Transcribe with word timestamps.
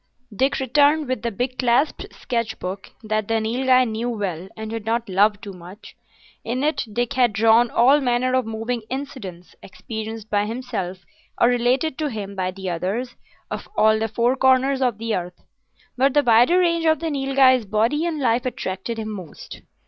Dick 0.35 0.57
returned 0.59 1.07
with 1.07 1.21
the 1.21 1.29
big 1.29 1.59
clasped 1.59 2.07
sketch 2.11 2.57
book 2.57 2.89
that 3.03 3.27
the 3.27 3.39
Nilghai 3.39 3.85
knew 3.87 4.09
well 4.09 4.47
and 4.57 4.71
did 4.71 4.83
not 4.83 5.07
love 5.07 5.39
too 5.39 5.53
much. 5.53 5.95
In 6.43 6.63
it 6.63 6.83
Dick 6.91 7.13
had 7.13 7.33
drawn 7.33 7.69
all 7.69 7.99
manner 8.01 8.33
of 8.33 8.47
moving 8.47 8.81
incidents, 8.89 9.55
experienced 9.61 10.27
by 10.27 10.47
himself 10.47 11.05
or 11.39 11.49
related 11.49 11.99
to 11.99 12.09
him 12.09 12.35
by 12.35 12.49
the 12.49 12.67
others, 12.67 13.13
of 13.51 13.69
all 13.77 13.99
the 13.99 14.07
four 14.07 14.35
corners 14.35 14.81
of 14.81 14.97
the 14.97 15.15
earth. 15.15 15.43
But 15.95 16.15
the 16.15 16.23
wider 16.23 16.57
range 16.57 16.85
of 16.85 16.97
the 16.99 17.11
Nilghai's 17.11 17.65
body 17.65 18.03
and 18.07 18.19
life 18.19 18.47
attracted 18.47 18.97
him 18.97 19.09
most. 19.11 19.61